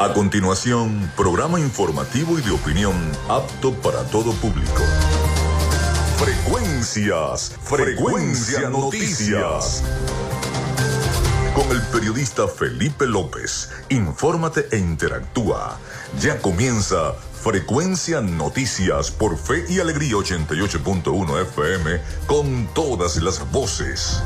[0.00, 2.94] A continuación, programa informativo y de opinión
[3.28, 4.82] apto para todo público.
[6.18, 9.84] Frecuencias, Frecuencia Noticias.
[11.54, 15.78] Con el periodista Felipe López, infórmate e interactúa.
[16.20, 24.20] Ya comienza Frecuencia Noticias por Fe y Alegría 88.1 FM con todas las voces.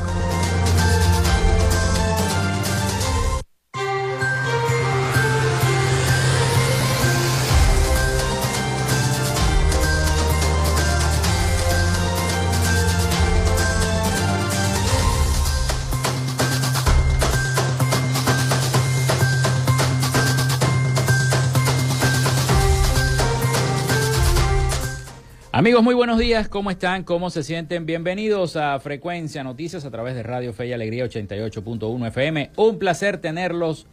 [25.69, 26.49] Amigos, muy buenos días.
[26.49, 27.03] ¿Cómo están?
[27.03, 27.85] ¿Cómo se sienten?
[27.85, 32.49] Bienvenidos a Frecuencia Noticias a través de Radio Fe y Alegría 88.1 FM.
[32.55, 33.85] Un placer tenerlos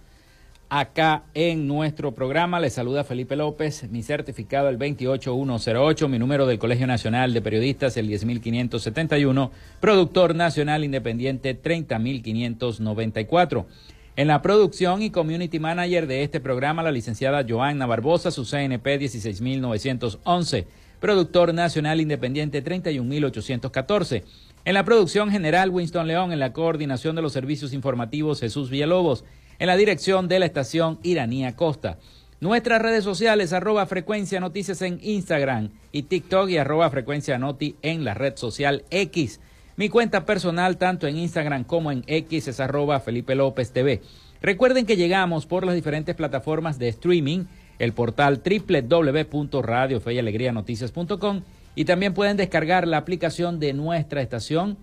[0.71, 2.61] acá en nuestro programa.
[2.61, 7.99] Les saluda Felipe López, mi certificado el 28108, mi número del Colegio Nacional de Periodistas
[7.99, 13.67] el 10571, productor nacional independiente 30594.
[14.17, 18.97] En la producción y community manager de este programa, la licenciada Joanna Barbosa, su CNP
[18.97, 24.25] 16911 productor nacional independiente 31814.
[24.65, 29.25] En la producción general Winston León, en la coordinación de los servicios informativos Jesús Villalobos,
[29.59, 31.99] en la dirección de la estación Iranía Costa.
[32.41, 38.05] Nuestras redes sociales, arroba frecuencia noticias en Instagram y TikTok y arroba frecuencia noti en
[38.05, 39.41] la red social X.
[39.77, 44.03] Mi cuenta personal, tanto en Instagram como en X, es arroba Felipe López TV.
[44.43, 47.45] Recuerden que llegamos por las diferentes plataformas de streaming
[47.79, 51.43] el portal www.radiofeyalegrianoticias.com
[51.75, 54.79] y también pueden descargar la aplicación de nuestra estación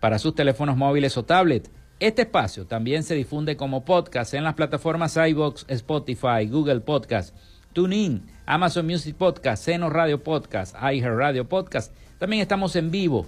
[0.00, 1.70] para sus teléfonos móviles o tablet.
[2.00, 7.34] Este espacio también se difunde como podcast en las plataformas iBox, Spotify, Google Podcast,
[7.72, 11.94] TuneIn, Amazon Music Podcast, Seno Radio Podcast, iHeart Radio Podcast.
[12.18, 13.26] También estamos en vivo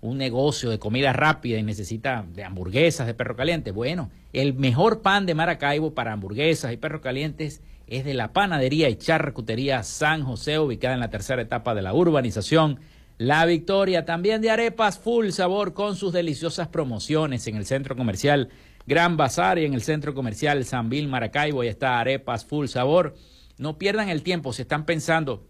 [0.02, 5.04] un negocio de comida rápida y necesita de hamburguesas, de perro caliente, bueno, el mejor
[5.04, 10.24] pan de Maracaibo para hamburguesas y perros calientes es de la panadería y charcutería San
[10.24, 12.80] José, ubicada en la tercera etapa de la urbanización.
[13.20, 18.50] La Victoria, también de arepas full sabor con sus deliciosas promociones en el centro comercial
[18.88, 21.62] Gran Bazar y en el centro comercial San Vil Maracaibo.
[21.62, 23.14] Ahí está arepas full sabor.
[23.60, 25.46] No pierdan el tiempo si están pensando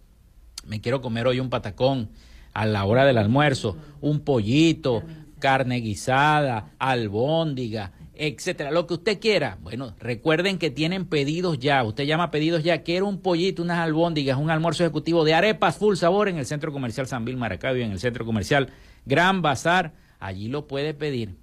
[0.67, 2.09] me quiero comer hoy un patacón
[2.53, 5.03] a la hora del almuerzo, un pollito,
[5.39, 9.59] carne guisada, albóndiga, etcétera, lo que usted quiera.
[9.61, 11.83] Bueno, recuerden que tienen pedidos ya.
[11.83, 12.81] Usted llama pedidos ya.
[12.81, 16.73] Quiero un pollito, unas albóndigas, un almuerzo ejecutivo de arepas full sabor en el Centro
[16.73, 18.69] Comercial San Vil Maracaibo, en el Centro Comercial
[19.05, 19.93] Gran Bazar.
[20.19, 21.35] Allí lo puede pedir.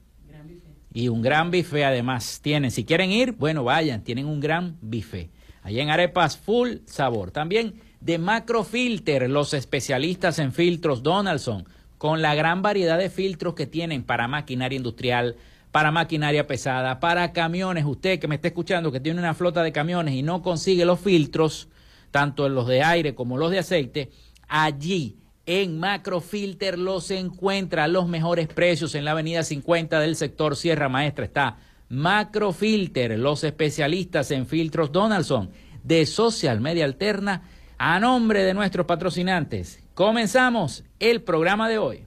[0.92, 2.70] Y un gran bife además tienen.
[2.70, 5.30] Si quieren ir, bueno, vayan, tienen un gran bife.
[5.62, 7.30] Allí en arepas full sabor.
[7.30, 7.74] También
[8.04, 11.64] de Macrofilter, los especialistas en filtros Donaldson,
[11.96, 15.36] con la gran variedad de filtros que tienen para maquinaria industrial,
[15.72, 17.86] para maquinaria pesada, para camiones.
[17.86, 21.00] Usted que me está escuchando, que tiene una flota de camiones y no consigue los
[21.00, 21.68] filtros,
[22.10, 24.10] tanto los de aire como los de aceite,
[24.48, 25.16] allí
[25.46, 30.90] en Macrofilter los encuentra a los mejores precios en la avenida 50 del sector Sierra
[30.90, 31.24] Maestra.
[31.24, 31.56] Está
[31.88, 35.48] Macrofilter, los especialistas en filtros Donaldson
[35.82, 37.42] de Social Media Alterna,
[37.86, 39.78] a nombre de nuestros patrocinantes.
[39.92, 42.06] Comenzamos el programa de hoy.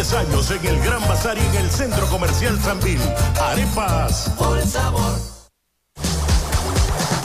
[0.00, 2.98] Años en el Gran Bazar y en el Centro Comercial Sambil.
[3.38, 4.32] Arepas.
[4.38, 5.39] Por sabor.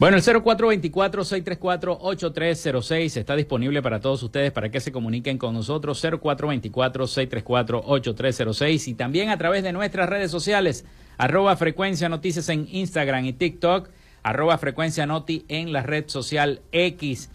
[0.00, 6.02] Bueno, el 0424-634-8306 está disponible para todos ustedes para que se comuniquen con nosotros.
[6.02, 10.86] 0424-634-8306 y también a través de nuestras redes sociales,
[11.18, 13.90] arroba frecuencia noticias en Instagram y TikTok,
[14.22, 17.28] arroba frecuencia noti en la red social X,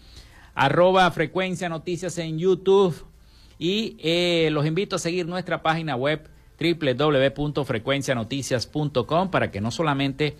[0.56, 2.96] arroba frecuencia noticias en YouTube
[3.60, 10.36] y eh, los invito a seguir nuestra página web www.frecuencianoticias.com para que no solamente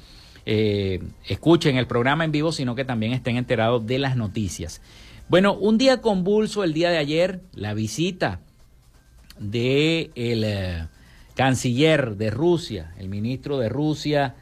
[0.47, 4.81] eh, escuchen el programa en vivo, sino que también estén enterados de las noticias.
[5.29, 8.41] Bueno, un día convulso el día de ayer, la visita
[9.41, 10.87] de el eh,
[11.35, 14.37] canciller de Rusia, el ministro de Rusia,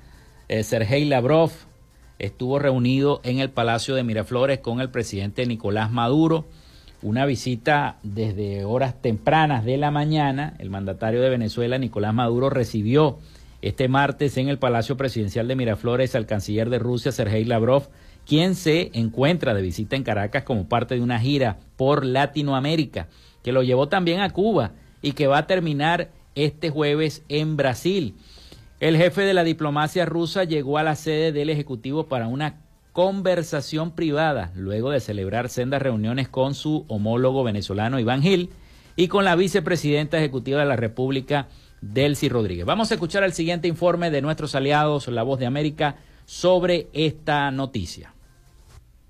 [0.49, 1.51] eh, Sergei Lavrov,
[2.19, 6.45] estuvo reunido en el Palacio de Miraflores con el presidente Nicolás Maduro.
[7.01, 10.55] Una visita desde horas tempranas de la mañana.
[10.59, 13.19] El mandatario de Venezuela, Nicolás Maduro, recibió
[13.65, 17.89] este martes en el Palacio Presidencial de Miraflores al canciller de Rusia, Sergei Lavrov,
[18.27, 23.09] quien se encuentra de visita en Caracas como parte de una gira por Latinoamérica,
[23.43, 28.17] que lo llevó también a Cuba y que va a terminar este jueves en Brasil.
[28.81, 32.61] El jefe de la diplomacia rusa llegó a la sede del Ejecutivo para una
[32.93, 38.51] conversación privada, luego de celebrar sendas reuniones con su homólogo venezolano Iván Gil
[38.95, 41.49] y con la vicepresidenta ejecutiva de la República,
[41.93, 42.65] Delcy Rodríguez.
[42.67, 47.51] Vamos a escuchar el siguiente informe de nuestros aliados, La Voz de América, sobre esta
[47.51, 48.15] noticia.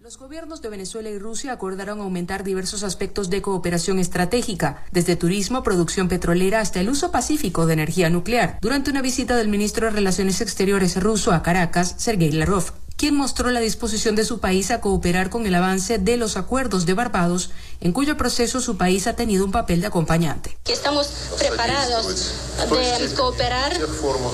[0.00, 5.62] Los gobiernos de Venezuela y Rusia acordaron aumentar diversos aspectos de cooperación estratégica, desde turismo,
[5.62, 9.92] producción petrolera hasta el uso pacífico de energía nuclear, durante una visita del ministro de
[9.92, 14.80] Relaciones Exteriores ruso a Caracas, Sergei Lavrov quien mostró la disposición de su país a
[14.80, 17.50] cooperar con el avance de los acuerdos de Barbados,
[17.82, 20.56] en cuyo proceso su país ha tenido un papel de acompañante.
[20.64, 23.78] Estamos preparados de cooperar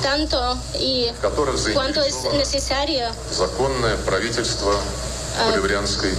[0.02, 1.06] tanto y
[1.74, 3.46] cuanto es necesario ah,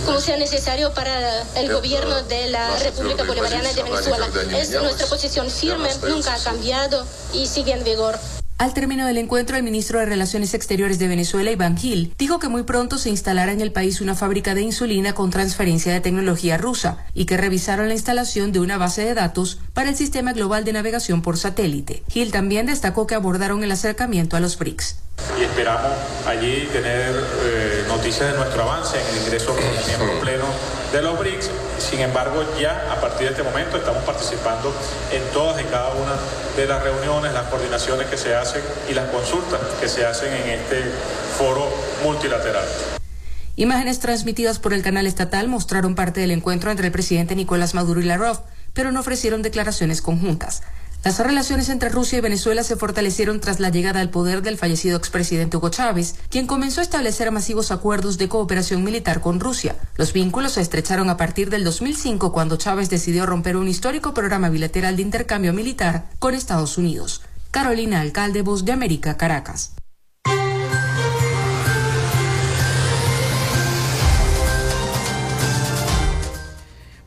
[0.05, 4.27] como sea necesario para el gobierno de la República Bolivariana de Venezuela.
[4.57, 8.19] Es nuestra posición firme, nunca ha cambiado y sigue en vigor.
[8.61, 12.47] Al término del encuentro, el ministro de Relaciones Exteriores de Venezuela, Iván Gil, dijo que
[12.47, 16.59] muy pronto se instalará en el país una fábrica de insulina con transferencia de tecnología
[16.59, 20.63] rusa y que revisaron la instalación de una base de datos para el sistema global
[20.63, 22.03] de navegación por satélite.
[22.07, 24.97] Gil también destacó que abordaron el acercamiento a los BRICS.
[25.39, 25.91] Y esperamos
[26.27, 30.45] allí tener eh, noticias de nuestro avance en el ingreso como miembro pleno
[30.93, 31.49] de los BRICS.
[31.91, 34.73] Sin embargo, ya a partir de este momento estamos participando
[35.11, 36.15] en todas y cada una
[36.55, 40.51] de las reuniones, las coordinaciones que se hacen y las consultas que se hacen en
[40.51, 40.83] este
[41.37, 41.67] foro
[42.01, 42.63] multilateral.
[43.57, 47.99] Imágenes transmitidas por el canal estatal mostraron parte del encuentro entre el presidente Nicolás Maduro
[47.99, 48.39] y Lavrov,
[48.71, 50.63] pero no ofrecieron declaraciones conjuntas.
[51.03, 54.97] Las relaciones entre Rusia y Venezuela se fortalecieron tras la llegada al poder del fallecido
[54.97, 59.75] expresidente Hugo Chávez, quien comenzó a establecer masivos acuerdos de cooperación militar con Rusia.
[59.97, 64.49] Los vínculos se estrecharon a partir del 2005 cuando Chávez decidió romper un histórico programa
[64.49, 67.23] bilateral de intercambio militar con Estados Unidos.
[67.49, 69.73] Carolina Alcalde, Voz de América, Caracas.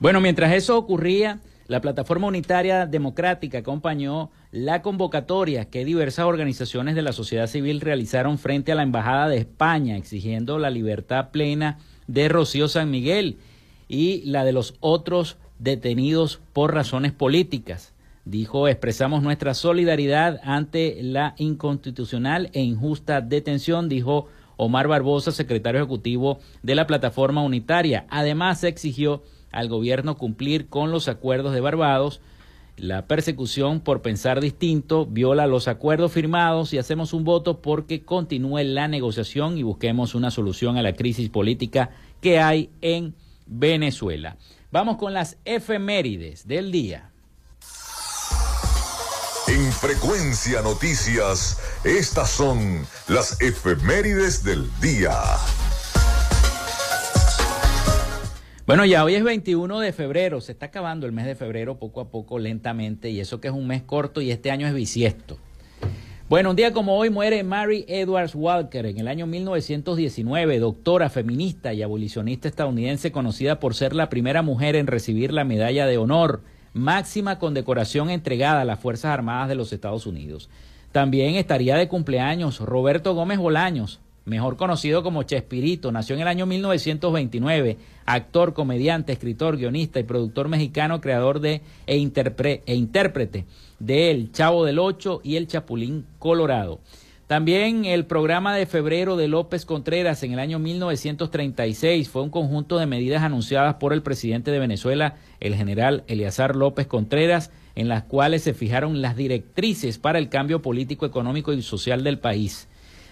[0.00, 7.02] Bueno, mientras eso ocurría, la Plataforma Unitaria Democrática acompañó la convocatoria que diversas organizaciones de
[7.02, 12.28] la sociedad civil realizaron frente a la Embajada de España, exigiendo la libertad plena de
[12.28, 13.38] Rocío San Miguel
[13.88, 17.94] y la de los otros detenidos por razones políticas.
[18.26, 26.38] Dijo, expresamos nuestra solidaridad ante la inconstitucional e injusta detención, dijo Omar Barbosa, secretario ejecutivo
[26.62, 28.06] de la Plataforma Unitaria.
[28.08, 29.22] Además, exigió
[29.54, 32.20] al gobierno cumplir con los acuerdos de Barbados.
[32.76, 38.64] La persecución por pensar distinto viola los acuerdos firmados y hacemos un voto porque continúe
[38.64, 43.14] la negociación y busquemos una solución a la crisis política que hay en
[43.46, 44.36] Venezuela.
[44.72, 47.10] Vamos con las efemérides del día.
[49.46, 55.12] En frecuencia noticias, estas son las efemérides del día.
[58.66, 62.00] Bueno, ya hoy es 21 de febrero, se está acabando el mes de febrero poco
[62.00, 65.36] a poco, lentamente, y eso que es un mes corto y este año es bisiesto.
[66.30, 71.74] Bueno, un día como hoy muere Mary Edwards Walker en el año 1919, doctora feminista
[71.74, 76.40] y abolicionista estadounidense conocida por ser la primera mujer en recibir la medalla de honor,
[76.72, 80.48] máxima condecoración entregada a las Fuerzas Armadas de los Estados Unidos.
[80.90, 86.46] También estaría de cumpleaños Roberto Gómez Bolaños, mejor conocido como Chespirito, nació en el año
[86.46, 87.76] 1929,
[88.06, 93.44] actor, comediante, escritor, guionista y productor mexicano, creador de e, e intérprete
[93.78, 96.80] de El Chavo del Ocho y El Chapulín Colorado.
[97.26, 102.78] También el programa de febrero de López Contreras en el año 1936 fue un conjunto
[102.78, 108.02] de medidas anunciadas por el presidente de Venezuela, el general Eleazar López Contreras, en las
[108.02, 112.68] cuales se fijaron las directrices para el cambio político, económico y social del país.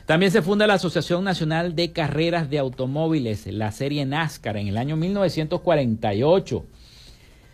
[0.07, 4.77] También se funda la Asociación Nacional de Carreras de Automóviles, la serie NASCAR, en el
[4.77, 6.65] año 1948.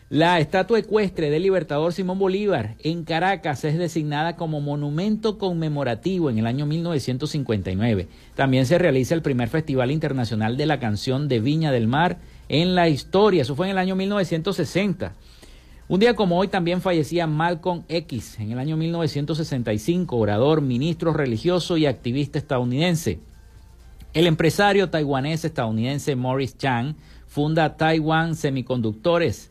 [0.09, 6.39] La estatua ecuestre del libertador Simón Bolívar en Caracas es designada como monumento conmemorativo en
[6.39, 8.09] el año 1959.
[8.35, 12.17] También se realiza el primer Festival Internacional de la Canción de Viña del Mar
[12.49, 13.43] en la historia.
[13.43, 15.13] Eso fue en el año 1960.
[15.91, 21.79] Un día como hoy también fallecía Malcolm X en el año 1965, orador, ministro religioso
[21.79, 23.21] y activista estadounidense.
[24.13, 26.95] El empresario taiwanés estadounidense Morris Chang
[27.27, 29.51] funda Taiwan Semiconductores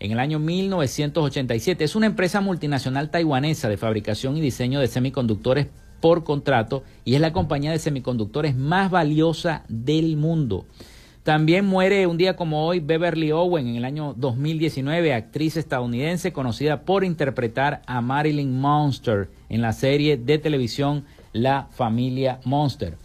[0.00, 1.84] en el año 1987.
[1.84, 5.68] Es una empresa multinacional taiwanesa de fabricación y diseño de semiconductores
[6.00, 10.66] por contrato y es la compañía de semiconductores más valiosa del mundo.
[11.26, 16.82] También muere un día como hoy Beverly Owen en el año 2019, actriz estadounidense conocida
[16.82, 22.96] por interpretar a Marilyn Monster en la serie de televisión La Familia Monster.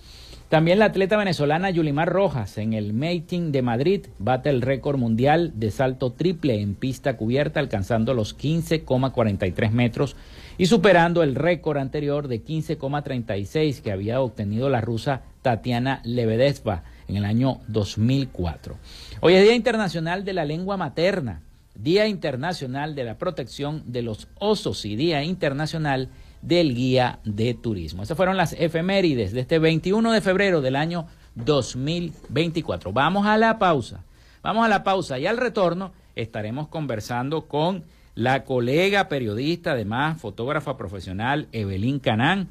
[0.49, 5.53] También la atleta venezolana Yulimar Rojas en el Mating de Madrid bate el récord mundial
[5.55, 10.15] de salto triple en pista cubierta alcanzando los 15,43 metros
[10.59, 17.17] y superando el récord anterior de 15,36 que había obtenido la rusa Tatiana Lebedeva en
[17.17, 18.77] el año 2004.
[19.19, 21.41] Hoy es Día Internacional de la Lengua Materna,
[21.75, 26.09] Día Internacional de la Protección de los Osos y Día Internacional
[26.41, 28.01] del Guía de Turismo.
[28.01, 32.93] Esas fueron las efemérides de este 21 de febrero del año 2024.
[32.93, 34.05] Vamos a la pausa.
[34.41, 37.83] Vamos a la pausa y al retorno estaremos conversando con
[38.15, 42.47] la colega periodista, además fotógrafa profesional, Evelyn Canán,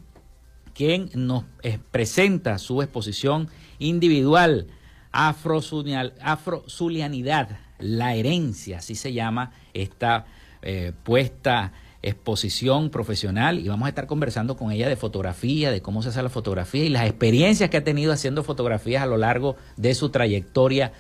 [0.75, 3.49] quien nos eh, presenta su exposición
[3.81, 4.69] individual,
[5.13, 7.49] Afrozulianidad,
[7.81, 10.27] la herencia, así se llama esta
[10.63, 11.73] eh, puesta
[12.03, 16.23] exposición profesional y vamos a estar conversando con ella de fotografía, de cómo se hace
[16.23, 20.11] la fotografía y las experiencias que ha tenido haciendo fotografías a lo largo de su
[20.11, 20.93] trayectoria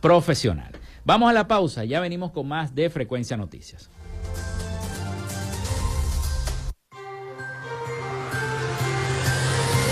[0.00, 0.72] profesional.
[1.04, 3.90] Vamos a la pausa, ya venimos con más de Frecuencia Noticias.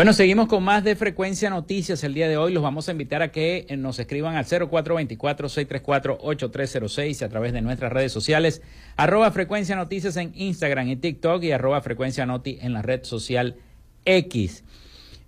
[0.00, 2.54] Bueno, seguimos con más de Frecuencia Noticias el día de hoy.
[2.54, 7.92] Los vamos a invitar a que eh, nos escriban al 0424-634-8306 a través de nuestras
[7.92, 8.62] redes sociales,
[8.96, 13.56] arroba Frecuencia Noticias en Instagram y TikTok y arroba Frecuencia Noti en la red social
[14.06, 14.64] X.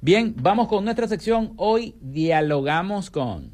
[0.01, 1.53] Bien, vamos con nuestra sección.
[1.59, 3.51] Hoy dialogamos con...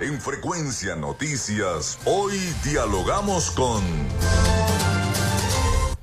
[0.00, 3.82] En Frecuencia Noticias, hoy dialogamos con...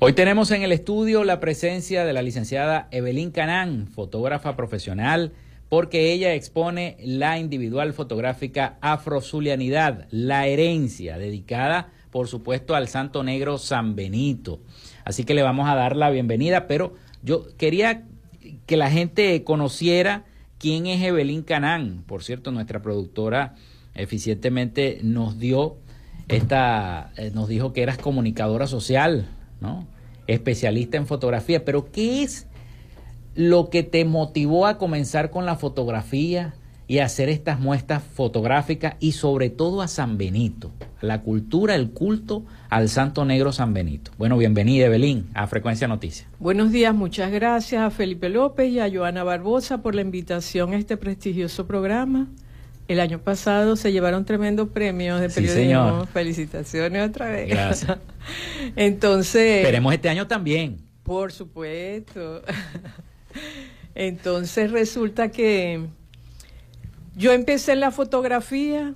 [0.04, 5.30] Hoy tenemos en el estudio la presencia de la licenciada Evelyn Canán, fotógrafa profesional,
[5.68, 13.58] porque ella expone la individual fotográfica Afrozulianidad, la herencia, dedicada, por supuesto, al Santo Negro
[13.58, 14.58] San Benito.
[15.04, 18.02] Así que le vamos a dar la bienvenida, pero yo quería
[18.66, 20.24] que la gente conociera
[20.58, 22.02] quién es Evelyn Canán.
[22.08, 23.54] Por cierto, nuestra productora
[23.94, 25.76] eficientemente nos dio
[26.26, 29.28] esta, eh, nos dijo que eras comunicadora social,
[29.60, 29.91] ¿no?
[30.26, 32.46] Especialista en fotografía, pero ¿qué es
[33.34, 36.54] lo que te motivó a comenzar con la fotografía
[36.86, 42.44] y hacer estas muestras fotográficas y sobre todo a San Benito, la cultura, el culto
[42.68, 44.10] al Santo Negro San Benito?
[44.18, 46.28] Bueno, bienvenida Evelyn a Frecuencia Noticias.
[46.38, 50.76] Buenos días, muchas gracias a Felipe López y a Joana Barbosa por la invitación a
[50.76, 52.28] este prestigioso programa.
[52.92, 56.04] El año pasado se llevaron tremendos premios de periodismo.
[56.12, 57.48] Felicitaciones otra vez.
[57.48, 57.96] Gracias.
[58.76, 59.60] Entonces.
[59.60, 60.76] Esperemos este año también.
[61.02, 62.42] Por supuesto.
[63.94, 65.86] Entonces resulta que
[67.16, 68.92] yo empecé en la fotografía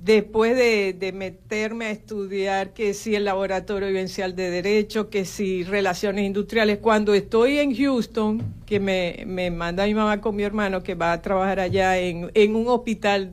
[0.00, 6.24] después de, meterme a estudiar que si el laboratorio vivencial de derecho, que si relaciones
[6.24, 10.94] industriales, cuando estoy en Houston, que me, me manda mi mamá con mi hermano que
[10.94, 13.32] va a trabajar allá en, en un hospital,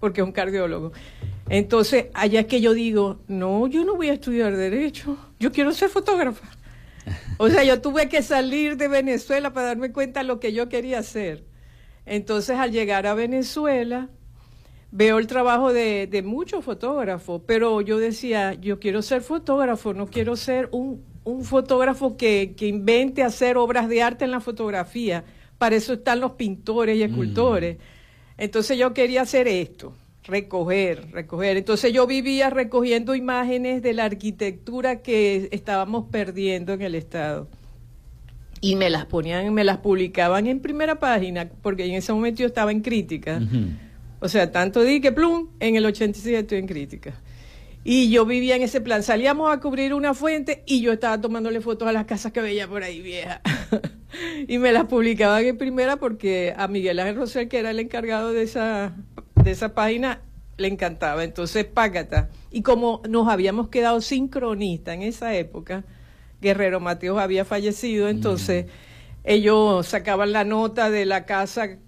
[0.00, 0.92] porque es un cardiólogo.
[1.48, 5.72] Entonces, allá es que yo digo, no, yo no voy a estudiar derecho, yo quiero
[5.72, 6.48] ser fotógrafa.
[7.38, 10.68] O sea, yo tuve que salir de Venezuela para darme cuenta de lo que yo
[10.68, 11.44] quería hacer.
[12.04, 14.08] Entonces, al llegar a Venezuela,
[14.90, 20.06] veo el trabajo de, de, muchos fotógrafos, pero yo decía, yo quiero ser fotógrafo, no
[20.06, 25.24] quiero ser un, un fotógrafo que, que, invente hacer obras de arte en la fotografía.
[25.58, 27.10] Para eso están los pintores y mm.
[27.10, 27.76] escultores.
[28.38, 29.94] Entonces yo quería hacer esto,
[30.24, 31.56] recoger, recoger.
[31.56, 37.48] Entonces yo vivía recogiendo imágenes de la arquitectura que estábamos perdiendo en el Estado.
[38.60, 42.46] Y me las ponían, me las publicaban en primera página, porque en ese momento yo
[42.46, 43.40] estaba en crítica.
[44.20, 47.14] O sea, tanto di que plum, en el 87 estoy en crítica.
[47.84, 49.02] Y yo vivía en ese plan.
[49.02, 52.66] Salíamos a cubrir una fuente y yo estaba tomándole fotos a las casas que veía
[52.66, 53.40] por ahí viejas.
[54.48, 58.32] y me las publicaban en primera porque a Miguel Ángel Rosel, que era el encargado
[58.32, 58.96] de esa,
[59.36, 60.20] de esa página,
[60.56, 61.22] le encantaba.
[61.22, 62.28] Entonces, págata.
[62.50, 65.84] Y como nos habíamos quedado sincronistas en esa época,
[66.40, 68.68] Guerrero Mateos había fallecido, entonces mm.
[69.24, 71.78] ellos sacaban la nota de la casa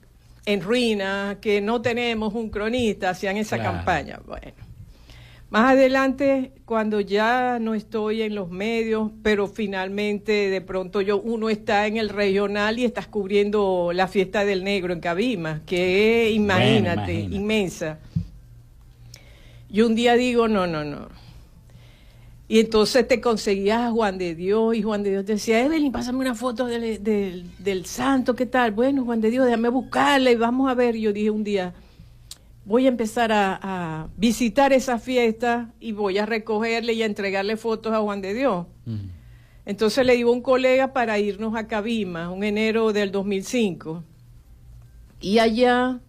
[0.48, 4.18] en ruina, que no tenemos un cronista, hacían esa campaña.
[4.24, 4.54] Bueno,
[5.50, 11.50] más adelante, cuando ya no estoy en los medios, pero finalmente de pronto yo uno
[11.50, 16.34] está en el regional y estás cubriendo la fiesta del negro en Cabima, que es,
[16.34, 17.98] imagínate, inmensa.
[19.68, 21.08] Y un día digo, no, no, no.
[22.50, 25.92] Y entonces te conseguías a Juan de Dios y Juan de Dios te decía, Evelyn,
[25.92, 27.02] pásame una foto del,
[27.58, 28.72] del, santo, ¿qué tal?
[28.72, 30.96] Bueno, Juan de Dios, déjame buscarle, vamos a ver.
[30.96, 31.74] Yo dije un día,
[32.64, 37.92] voy a empezar a, visitar esa fiesta y voy a recogerle y a entregarle fotos
[37.92, 38.66] a Juan de Dios.
[39.66, 44.04] Entonces le digo a un colega para irnos a Cabima, un enero del 2005.
[45.20, 46.00] Y allá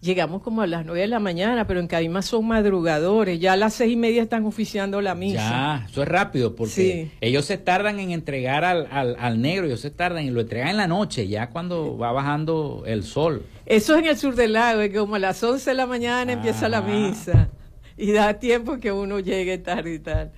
[0.00, 3.40] Llegamos como a las nueve de la mañana, pero en Cabima son madrugadores.
[3.40, 5.38] Ya a las seis y media están oficiando la misa.
[5.38, 9.90] Ya, eso es rápido, porque ellos se tardan en entregar al, al, negro, ellos se
[9.90, 13.44] tardan y lo entregan en la noche, ya cuando va bajando el sol.
[13.66, 15.86] Eso es en el sur del lago, es que como a las once de la
[15.86, 16.82] mañana empieza la ah.
[16.82, 17.48] misa.
[17.96, 20.30] Y da tiempo que uno llegue tarde y tal.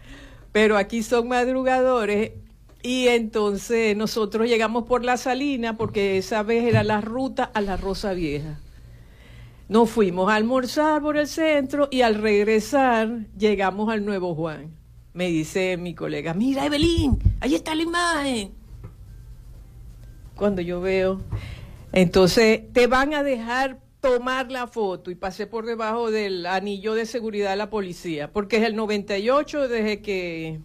[0.53, 2.33] Pero aquí son madrugadores
[2.83, 7.77] y entonces nosotros llegamos por la salina, porque esa vez era la ruta a la
[7.77, 8.59] Rosa Vieja.
[9.71, 14.75] Nos fuimos a almorzar por el centro y al regresar llegamos al Nuevo Juan.
[15.13, 18.53] Me dice mi colega, mira Evelyn, ahí está la imagen.
[20.35, 21.21] Cuando yo veo,
[21.93, 27.07] entonces te van a dejar tomar la foto y pasé por debajo del anillo de
[27.07, 30.59] seguridad de la policía, porque es el 98 desde que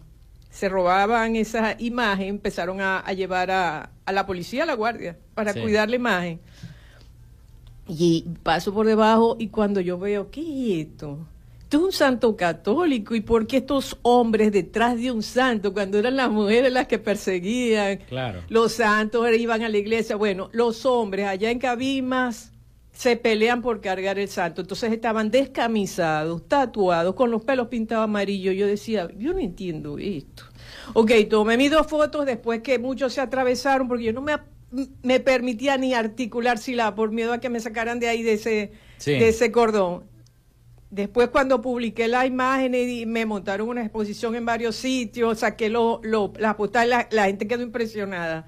[0.49, 5.91] se robaban esa imagen, empezaron a, llevar a, la policía, a la guardia, para cuidar
[5.91, 6.39] la imagen.
[7.87, 11.19] Y paso por debajo y cuando yo veo, ¿qué es esto?
[11.61, 13.15] Esto es un santo católico.
[13.15, 16.99] ¿Y por qué estos hombres detrás de un santo, cuando eran las mujeres las que
[16.99, 17.97] perseguían?
[18.07, 18.41] Claro.
[18.49, 20.15] Los santos iban a la iglesia.
[20.15, 22.51] Bueno, los hombres allá en Cabimas
[22.91, 24.61] se pelean por cargar el santo.
[24.61, 28.55] Entonces estaban descamisados, tatuados, con los pelos pintados amarillos.
[28.55, 30.43] Yo decía, yo no entiendo esto.
[30.93, 34.33] Ok, tomé mis dos fotos después que muchos se atravesaron porque yo no me
[35.03, 38.71] me permitía ni articular sílaba por miedo a que me sacaran de ahí de ese,
[39.05, 40.03] de ese cordón.
[40.89, 45.99] Después cuando publiqué la imagen y me montaron una exposición en varios sitios, saqué lo,
[46.03, 48.47] lo, la postal, la, la, gente quedó impresionada.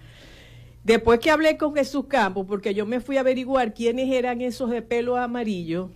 [0.83, 4.69] Después que hablé con Jesús Campos, porque yo me fui a averiguar quiénes eran esos
[4.69, 5.91] de pelo amarillo,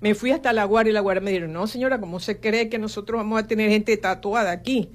[0.00, 2.68] me fui hasta la guardia y la guardia me dijeron, no señora, ¿cómo se cree
[2.68, 4.90] que nosotros vamos a tener gente tatuada aquí?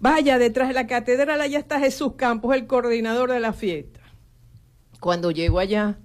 [0.00, 3.97] Vaya, detrás de la catedral allá está Jesús Campos, el coordinador de la fiesta.
[5.00, 5.98] Cuando llego allá,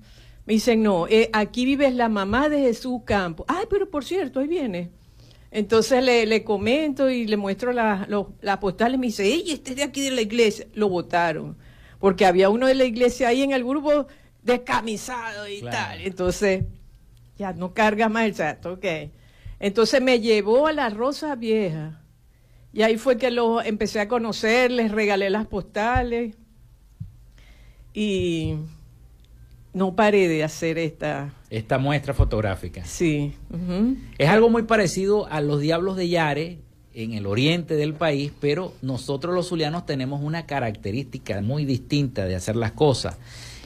[0.45, 3.45] me dicen, no, eh, aquí vive la mamá de Jesús Campos.
[3.49, 4.91] Ay, pero por cierto, ahí viene.
[5.51, 8.07] Entonces le, le comento y le muestro la,
[8.41, 10.67] la postal y me dice, ella este es de aquí de la iglesia.
[10.73, 11.57] Lo votaron,
[11.99, 14.07] porque había uno de la iglesia ahí en el grupo
[14.41, 16.01] descamisado y tal.
[16.01, 16.65] Entonces,
[17.37, 18.85] ya no carga más el santo, ok.
[19.59, 22.01] Entonces me llevó a la Rosa Vieja
[22.73, 26.35] y ahí fue que lo empecé a conocer, les regalé las postales
[27.93, 28.55] y
[29.73, 31.33] no paré de hacer esta...
[31.49, 32.85] Esta muestra fotográfica.
[32.85, 33.33] Sí.
[34.17, 36.59] Es algo muy parecido a los Diablos de Yare
[36.93, 42.35] en el oriente del país, pero nosotros los zulianos tenemos una característica muy distinta de
[42.35, 43.17] hacer las cosas.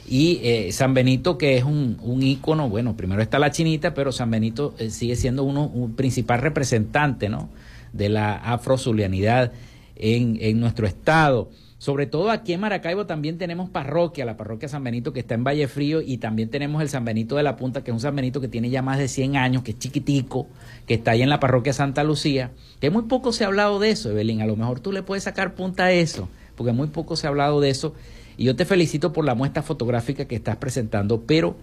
[0.06, 4.10] Y eh, San Benito, que es un, un, ícono, bueno, primero está la chinita, pero
[4.10, 7.50] San Benito eh, sigue siendo uno, un principal representante, ¿no?
[7.92, 9.52] de la afrozulianidad
[9.96, 11.50] en, en nuestro estado.
[11.78, 15.44] Sobre todo aquí en Maracaibo también tenemos parroquia, la parroquia San Benito que está en
[15.44, 18.16] Valle Frío y también tenemos el San Benito de la Punta, que es un San
[18.16, 20.48] Benito que tiene ya más de 100 años, que es chiquitico,
[20.86, 23.90] que está ahí en la parroquia Santa Lucía, que muy poco se ha hablado de
[23.90, 27.14] eso, Evelyn, a lo mejor tú le puedes sacar punta a eso, porque muy poco
[27.14, 27.94] se ha hablado de eso
[28.36, 31.56] y yo te felicito por la muestra fotográfica que estás presentando, pero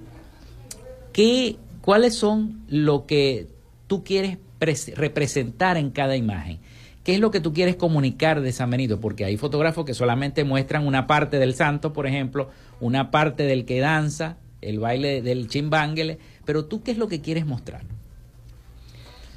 [1.12, 3.48] ¿qué, ¿cuáles son lo que
[3.88, 6.60] tú quieres representar en cada imagen.
[7.06, 9.00] ¿Qué es lo que tú quieres comunicar de San Benito?
[9.00, 13.64] Porque hay fotógrafos que solamente muestran una parte del santo, por ejemplo, una parte del
[13.66, 17.84] que danza, el baile del chimbánguele, pero tú qué es lo que quieres mostrar?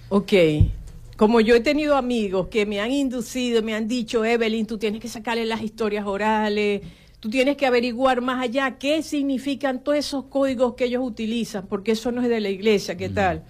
[0.08, 0.32] Ok,
[1.18, 5.02] como yo he tenido amigos que me han inducido, me han dicho, Evelyn, tú tienes
[5.02, 6.80] que sacarle las historias orales,
[7.20, 11.92] tú tienes que averiguar más allá qué significan todos esos códigos que ellos utilizan, porque
[11.92, 13.44] eso no es de la iglesia, ¿qué tal?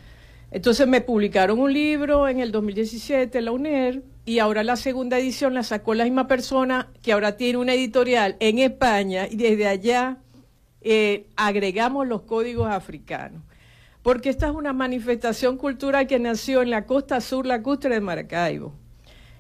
[0.51, 5.55] Entonces me publicaron un libro en el 2017, la UNER, y ahora la segunda edición
[5.55, 10.19] la sacó la misma persona que ahora tiene una editorial en España y desde allá
[10.81, 13.43] eh, agregamos los códigos africanos.
[14.03, 18.73] Porque esta es una manifestación cultural que nació en la costa sur lacustre de Maracaibo.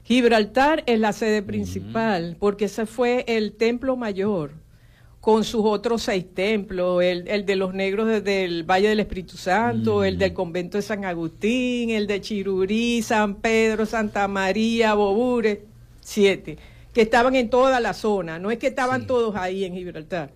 [0.04, 4.52] Gibraltar es la sede principal, porque ese fue el templo mayor
[5.20, 10.04] con sus otros seis templos, el, de los negros desde el Valle del Espíritu Santo,
[10.04, 10.34] el del mm.
[10.34, 15.64] convento de San Agustín, el de Chirurí, San Pedro, Santa María, Bobure,
[16.00, 16.56] siete,
[16.92, 20.30] que estaban en toda la zona, no es que estaban todos ahí en Gibraltar.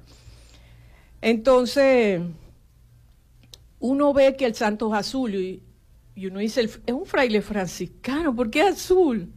[1.21, 2.21] Entonces,
[3.79, 5.35] uno ve que el Santo Azul
[6.15, 9.33] y uno dice, es un fraile franciscano, ¿por qué azul?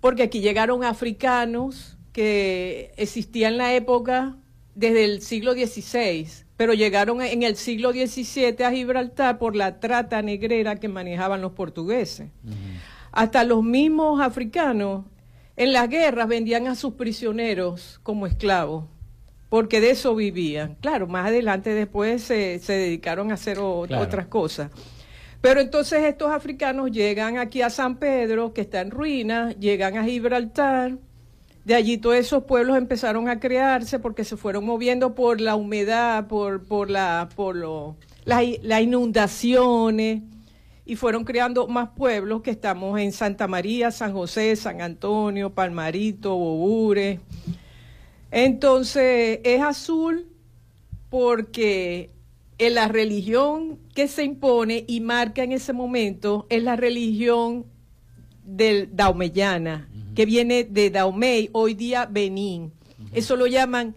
[0.00, 4.36] Porque aquí llegaron africanos que existían en la época
[4.78, 10.22] desde el siglo XVI, pero llegaron en el siglo XVII a Gibraltar por la trata
[10.22, 12.30] negrera que manejaban los portugueses.
[13.10, 15.04] Hasta los mismos africanos
[15.56, 18.84] en las guerras vendían a sus prisioneros como esclavos,
[19.48, 20.76] porque de eso vivían.
[20.76, 24.70] Claro, más adelante después se, dedicaron a hacer otras cosas.
[25.40, 30.04] Pero entonces estos africanos llegan aquí a San Pedro, que está en ruinas, llegan a
[30.04, 30.98] Gibraltar,
[31.64, 36.26] de allí todos esos pueblos empezaron a crearse porque se fueron moviendo por la humedad,
[36.26, 37.56] por, por, la, por
[38.24, 40.22] las inundaciones
[40.88, 46.34] y fueron creando más pueblos que estamos en Santa María, San José, San Antonio, Palmarito,
[46.34, 47.20] Bobure.
[48.30, 50.26] Entonces es azul
[51.10, 52.10] porque
[52.56, 57.66] en la religión que se impone y marca en ese momento es la religión
[58.48, 62.72] del daumeyana, que viene de Daumey, hoy día Benín.
[63.12, 63.94] Eso lo llaman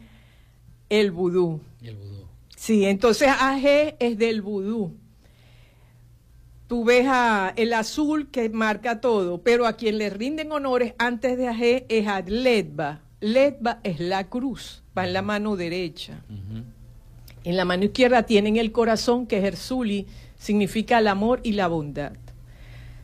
[0.90, 1.62] el vudú.
[1.82, 2.26] El vudú.
[2.56, 4.96] Sí, entonces AG es del vudú
[6.72, 11.38] tú ves a el azul que marca todo, pero a quien le rinden honores antes
[11.38, 13.02] de AG es a Ledba.
[13.20, 16.24] Ledba es la cruz, va en la mano derecha.
[17.44, 20.08] En la mano izquierda tienen el corazón, que es Erzuli,
[20.40, 22.14] significa el amor y la bondad.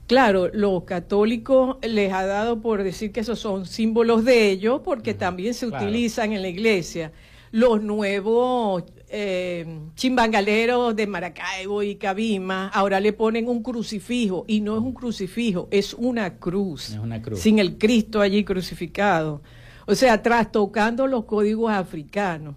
[0.07, 5.13] Claro, los católicos les ha dado por decir que esos son símbolos de ellos, porque
[5.13, 7.11] también se utilizan en la iglesia.
[7.51, 9.65] Los nuevos eh,
[9.95, 15.67] chimbangaleros de Maracaibo y Cabima ahora le ponen un crucifijo y no es un crucifijo,
[15.71, 17.39] es una cruz, es una cruz.
[17.39, 19.41] sin el Cristo allí crucificado.
[19.87, 22.55] O sea, trastocando los códigos africanos.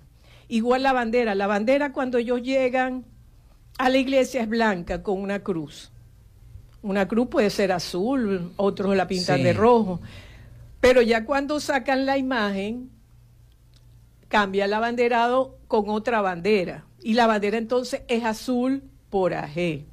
[0.49, 3.05] Igual la bandera, la bandera cuando ellos llegan
[3.79, 5.93] a la iglesia es blanca con una cruz.
[6.83, 10.01] Una cruz puede ser azul, otros la pintan de rojo.
[10.81, 12.91] Pero ya cuando sacan la imagen,
[14.29, 16.87] cambia el abanderado con otra bandera.
[17.03, 19.85] Y la bandera entonces es azul por AG.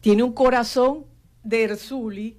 [0.00, 1.04] Tiene un corazón
[1.42, 2.36] de Erzuli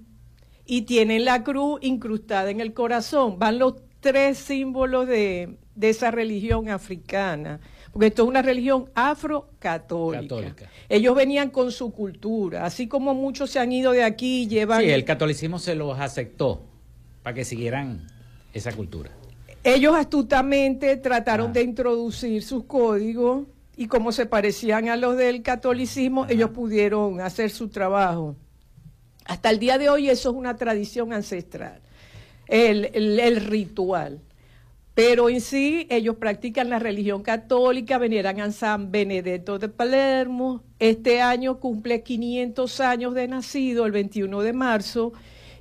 [0.66, 3.40] y tiene la cruz incrustada en el corazón.
[3.40, 7.60] Van los tres símbolos de, esa religión africana.
[7.92, 10.70] Porque esto es una religión afrocatólica.
[10.88, 14.82] Ellos venían con su cultura, así como muchos se han ido de aquí y llevan...
[14.82, 16.62] Sí, el catolicismo se los aceptó
[17.24, 18.08] para que siguieran
[18.54, 19.12] esa cultura.
[19.64, 23.46] Ellos astutamente trataron de introducir sus códigos
[23.78, 28.36] y como se parecían a los del catolicismo, ellos pudieron hacer su trabajo.
[29.26, 31.82] Hasta el día de hoy eso es una tradición ancestral,
[32.48, 34.20] el, el, ritual.
[34.94, 40.64] Pero en sí ellos practican la religión católica, veneran a San Benedetto de Palermo.
[40.80, 45.14] Este año cumple 500 años de nacido, el 21 de marzo,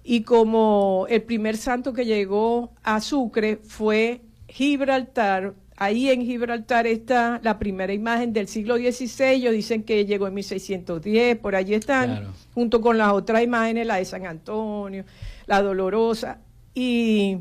[0.02, 7.40] y como el primer santo que llegó a Sucre fue Gibraltar, ahí en Gibraltar está
[7.44, 12.32] la primera imagen del siglo XVI, ellos dicen que llegó en 1610, por allí están,
[12.52, 15.04] junto con las otras imágenes, la de San Antonio,
[15.46, 16.38] la Dolorosa,
[16.74, 17.38] y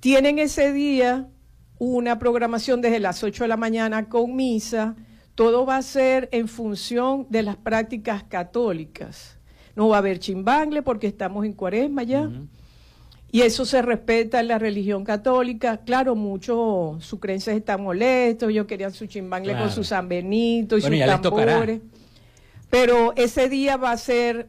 [0.00, 1.28] tienen ese día
[1.78, 4.96] una programación desde las 8 de la mañana con misa,
[5.34, 9.38] todo va a ser en función de las prácticas católicas.
[9.76, 12.28] No va a haber chimbangle porque estamos en cuaresma ya.
[13.32, 15.78] Y eso se respeta en la religión católica.
[15.78, 20.98] Claro, muchos sucrenses están molestos, ellos querían su chimbangle con su San Benito y sus
[21.22, 21.80] tambores.
[22.68, 24.48] Pero ese día va a ser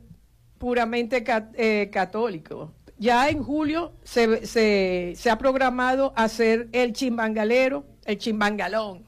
[0.57, 1.23] puramente
[1.55, 2.73] eh, católico.
[3.01, 9.01] Ya en julio se, se, ha programado hacer el chimbangalero, el chimbangalón,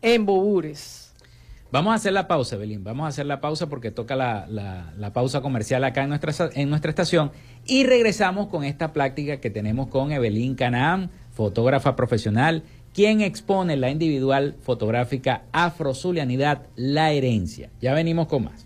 [0.00, 1.12] en Bobures.
[1.72, 2.84] Vamos a hacer la pausa, Belín.
[2.84, 4.46] Vamos a hacer la pausa porque toca la,
[4.96, 7.32] la, pausa comercial acá en nuestra, en nuestra estación.
[7.66, 12.62] Y regresamos con esta práctica que tenemos con Evelyn Canaán, fotógrafa profesional,
[12.94, 17.70] quien expone la individual fotográfica Afrozulianidad, la herencia.
[17.80, 18.65] Ya venimos con más.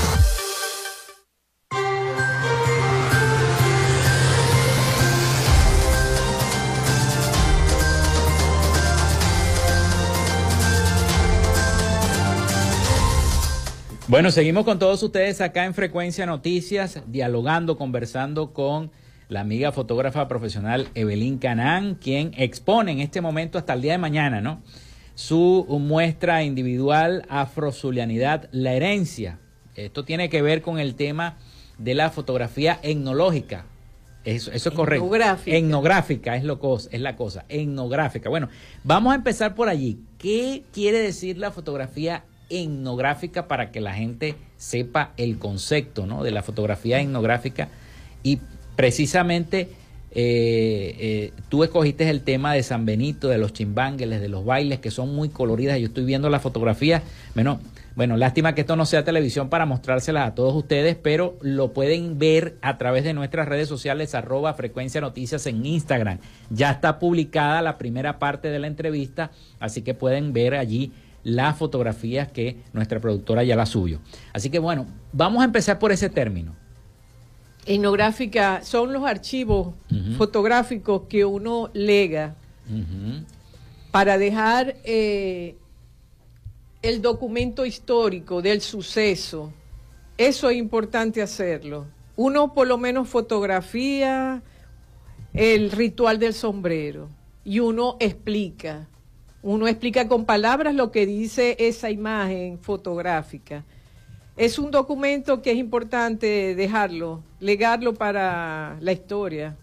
[14.11, 18.91] Bueno, seguimos con todos ustedes acá en Frecuencia Noticias, dialogando, conversando con
[19.29, 23.99] la amiga fotógrafa profesional Evelyn Canán, quien expone en este momento hasta el día de
[23.99, 24.61] mañana, ¿no?
[25.15, 29.39] Su muestra individual Afrozulianidad, la herencia.
[29.75, 31.37] Esto tiene que ver con el tema
[31.77, 33.63] de la fotografía etnológica.
[34.25, 35.05] Eso, eso es correcto.
[35.05, 35.55] Etnográfica.
[35.55, 36.59] Etnográfica es, lo,
[36.91, 37.45] es la cosa.
[37.47, 38.29] Etnográfica.
[38.29, 38.49] Bueno,
[38.83, 40.01] vamos a empezar por allí.
[40.17, 46.23] ¿Qué quiere decir la fotografía etnográfica para que la gente sepa el concepto ¿no?
[46.23, 47.69] de la fotografía etnográfica
[48.23, 48.39] y
[48.75, 49.69] precisamente
[50.13, 54.79] eh, eh, tú escogiste el tema de San Benito, de los chimbángueles, de los bailes
[54.79, 55.79] que son muy coloridas.
[55.79, 57.01] Yo estoy viendo la fotografía.
[57.33, 57.59] Bueno,
[57.95, 62.17] bueno, lástima que esto no sea televisión para mostrárselas a todos ustedes, pero lo pueden
[62.17, 66.19] ver a través de nuestras redes sociales, arroba frecuencia noticias en Instagram.
[66.49, 71.57] Ya está publicada la primera parte de la entrevista, así que pueden ver allí las
[71.57, 73.99] fotografías que nuestra productora ya la subió.
[74.33, 76.55] Así que bueno, vamos a empezar por ese término.
[77.65, 79.75] Etnográfica son los archivos
[80.17, 82.35] fotográficos que uno lega
[83.91, 85.57] para dejar eh,
[86.81, 89.53] el documento histórico del suceso.
[90.17, 91.85] Eso es importante hacerlo.
[92.15, 94.41] Uno por lo menos fotografía
[95.33, 97.09] el ritual del sombrero
[97.43, 98.87] y uno explica
[99.43, 103.63] uno explica con palabras lo que dice esa imagen fotográfica.
[104.37, 109.57] Es un documento que es importante dejarlo, legarlo para la historia.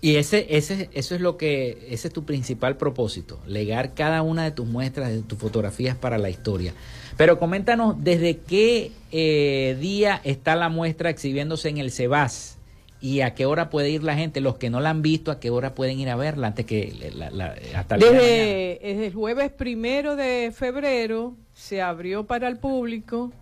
[0.00, 4.44] Y ese, ese, eso es lo que, ese es tu principal propósito, legar cada una
[4.44, 6.74] de tus muestras, de tus fotografías para la historia.
[7.16, 12.58] Pero coméntanos desde qué eh, día está la muestra exhibiéndose en el CEBAS
[13.00, 15.38] y a qué hora puede ir la gente, los que no la han visto, a
[15.38, 19.50] qué hora pueden ir a verla antes que la, hasta el desde, desde el jueves
[19.52, 23.32] primero de febrero se abrió para el público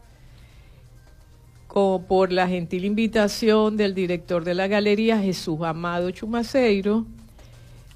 [2.08, 7.04] por la gentil invitación del director de la galería Jesús Amado Chumaceiro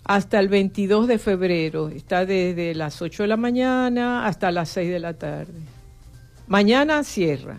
[0.02, 1.88] hasta el 22 de febrero.
[1.88, 5.52] Está desde las 8 de la mañana hasta las 6 de la tarde.
[6.48, 7.59] Mañana cierra.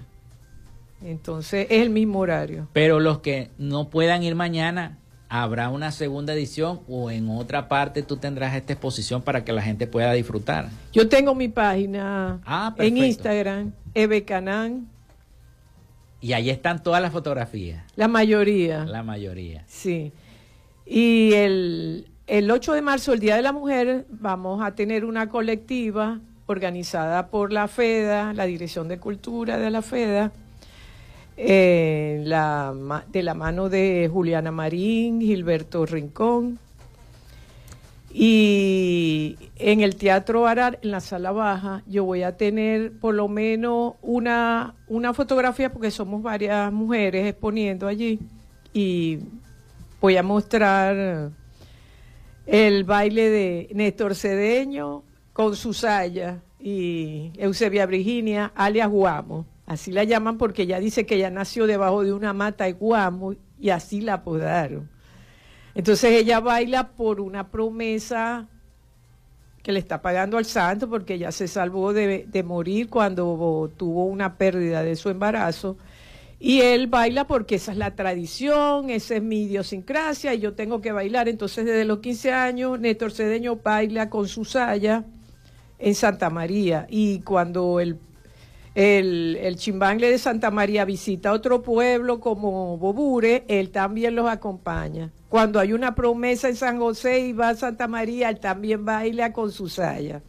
[1.03, 2.67] Entonces es el mismo horario.
[2.73, 4.97] Pero los que no puedan ir mañana,
[5.29, 9.61] habrá una segunda edición o en otra parte tú tendrás esta exposición para que la
[9.61, 10.69] gente pueda disfrutar.
[10.91, 14.89] Yo tengo mi página ah, en Instagram, Ebecanán.
[16.21, 17.83] Y ahí están todas las fotografías.
[17.95, 18.83] La mayoría.
[18.85, 19.63] La mayoría.
[19.67, 20.11] Sí.
[20.85, 25.29] Y el, el 8 de marzo, el Día de la Mujer, vamos a tener una
[25.29, 30.33] colectiva organizada por la FEDA, la Dirección de Cultura de la FEDA,
[31.41, 36.59] eh, la, de la mano de Juliana Marín, Gilberto Rincón.
[38.11, 43.29] Y en el Teatro Arar, en la sala baja, yo voy a tener por lo
[43.29, 48.19] menos una, una fotografía, porque somos varias mujeres exponiendo allí,
[48.73, 49.19] y
[50.01, 51.29] voy a mostrar
[52.47, 59.45] el baile de Néstor Cedeño con Susaya y Eusebia Virginia, alias Guamo.
[59.69, 63.35] Así la llaman porque ella dice que ella nació debajo de una mata de guamo
[63.59, 64.89] y así la apodaron.
[65.75, 68.47] Entonces ella baila por una promesa
[69.61, 74.39] que le está pagando al santo porque ella se salvó de, morir cuando tuvo una
[74.39, 75.77] pérdida de su embarazo.
[76.39, 80.81] Y él baila porque esa es la tradición, esa es mi idiosincrasia y yo tengo
[80.81, 81.29] que bailar.
[81.29, 85.05] Entonces desde los 15 años Néstor Cedeño baila con su saya
[85.77, 87.99] en Santa María y cuando el
[88.79, 95.11] el, el chimbangle de Santa María visita otro pueblo como Bobure, él también los acompaña.
[95.27, 99.33] Cuando hay una promesa en San José y va a Santa María, él también baila
[99.33, 100.21] con su saya.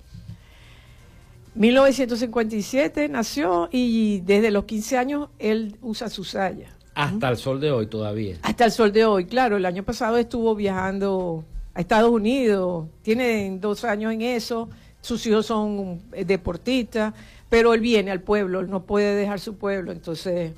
[1.54, 6.76] 1957 nació y desde los 15 años él usa su saya.
[6.96, 8.38] Hasta el sol de hoy todavía.
[8.42, 9.58] Hasta el sol de hoy, claro.
[9.58, 14.68] El año pasado estuvo viajando a Estados Unidos, tiene dos años en eso,
[15.02, 17.14] sus hijos son deportistas
[17.50, 20.52] pero él viene al pueblo, él no puede dejar su pueblo, entonces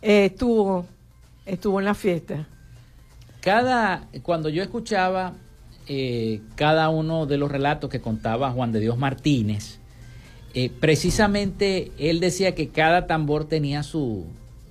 [0.00, 0.86] eh, estuvo,
[1.44, 2.46] estuvo en la fiesta.
[3.40, 5.34] Cada, cuando yo escuchaba
[5.88, 9.80] eh, cada uno de los relatos que contaba Juan de Dios Martínez,
[10.54, 14.24] eh, precisamente él decía que cada tambor tenía su,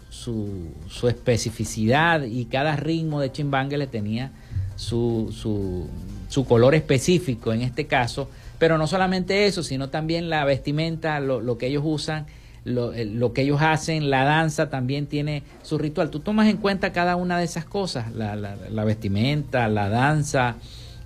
[0.09, 4.31] su, su, especificidad y cada ritmo de chimbangue le tenía
[4.75, 5.87] su, su,
[6.29, 7.53] su color específico.
[7.53, 8.29] En este caso,
[8.59, 12.27] pero no solamente eso, sino también la vestimenta, lo, que ellos usan,
[12.65, 16.09] lo, lo, que ellos hacen, la danza también tiene su ritual.
[16.09, 20.57] Tú tomas en cuenta cada una de esas cosas, la, la, vestimenta, la danza,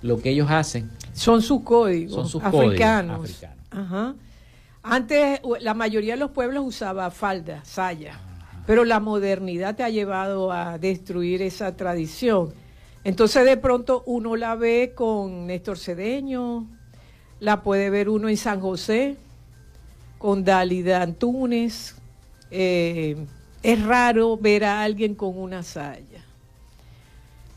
[0.02, 0.90] lo que ellos hacen.
[1.12, 3.44] Son sus códigos Son sus africanos.
[3.70, 4.14] Ajá.
[4.82, 8.18] Antes la mayoría de los pueblos usaba falda, saya,
[8.66, 12.52] pero la modernidad te ha llevado a destruir esa tradición.
[13.04, 16.66] Entonces de pronto uno la ve con Néstor Cedeño,
[17.40, 19.16] la puede ver uno en San José,
[20.18, 21.96] con Dalida Antunes.
[22.50, 23.16] Eh,
[23.62, 26.24] es raro ver a alguien con una saya.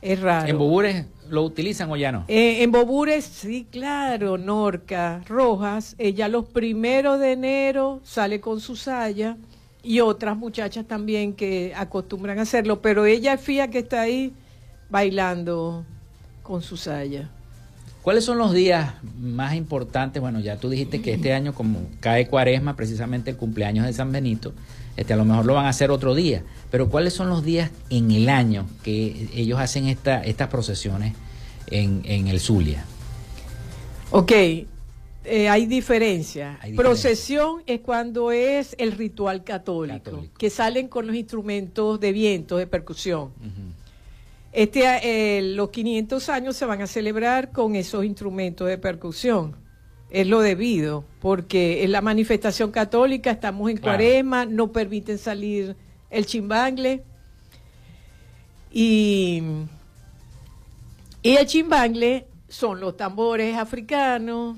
[0.02, 0.48] Es raro.
[0.48, 2.26] ¿En Bobures lo utilizan o ya no?
[2.28, 4.38] Eh, en Bobures, sí, claro.
[4.38, 9.38] Norca Rojas, ella los primeros de enero sale con su saya
[9.84, 14.34] y otras muchachas también que acostumbran a hacerlo, pero ella es fía que está ahí
[14.90, 15.86] bailando
[16.44, 17.30] con su saya.
[18.08, 20.22] ¿Cuáles son los días más importantes?
[20.22, 24.14] Bueno, ya tú dijiste que este año, como cae cuaresma, precisamente el cumpleaños de San
[24.14, 24.54] Benito,
[24.96, 26.42] este, a lo mejor lo van a hacer otro día,
[26.72, 31.16] pero ¿cuáles son los días en el año que ellos hacen esta, estas procesiones
[31.70, 32.86] en, el Zulia?
[34.12, 36.62] Ok, eh, hay, diferencia.
[36.78, 42.68] Procesión es cuando es el ritual católico, que salen con los instrumentos de viento, de
[42.68, 43.32] percusión.
[44.58, 49.56] Este, eh, los 500 años se van a celebrar con esos instrumentos de percusión.
[50.10, 55.76] Es lo debido, porque en la manifestación católica estamos en cuarema, no permiten salir
[56.10, 57.04] el chimbangle.
[58.72, 59.44] Y,
[61.22, 64.58] y el chimbangle son los tambores africanos,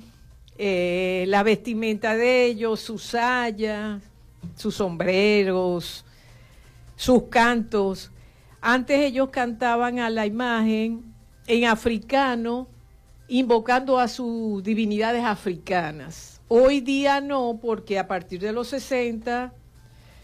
[0.58, 4.02] eh, la vestimenta de ellos, sus sayas,
[4.56, 6.06] sus sombreros,
[6.96, 8.12] sus cantos.
[8.62, 11.14] Antes ellos cantaban a la imagen
[11.48, 12.68] en africano,
[13.28, 16.42] invocando a sus divinidades africanas.
[16.48, 19.54] Hoy día no, porque a partir de los 60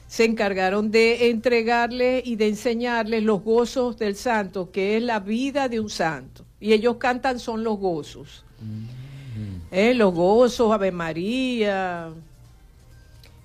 [0.08, 5.70] se encargaron de entregarles y de enseñarles los gozos del santo, que es la vida
[5.70, 6.46] de un santo.
[6.60, 8.44] Y ellos cantan son los gozos.
[8.62, 9.60] Mm-hmm.
[9.72, 12.12] Eh, los gozos, Ave María,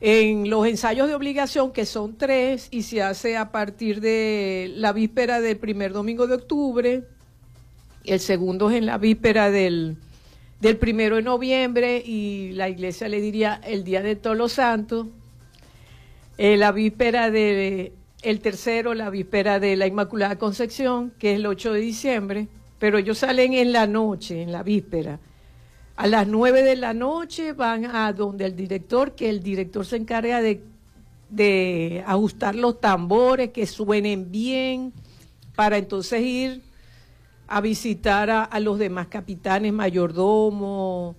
[0.01, 4.93] en los ensayos de obligación, que son tres, y se hace a partir de la
[4.93, 7.05] víspera del primer domingo de octubre,
[8.05, 9.97] el segundo es en la víspera del,
[10.61, 15.07] del primero de noviembre, y la iglesia le diría el día de todos los santos,
[16.39, 17.93] eh, la víspera de
[18.23, 22.49] el tercero, la víspera de la Inmaculada Concepción, que es el 8 de diciembre,
[22.79, 25.19] pero ellos salen en la noche, en la víspera.
[26.01, 29.97] A las nueve de la noche van a donde el director, que el director se
[29.97, 34.95] encarga de, ajustar los tambores, que suenen bien,
[35.55, 36.63] para entonces ir
[37.47, 41.17] a visitar a, los demás capitanes, mayordomos,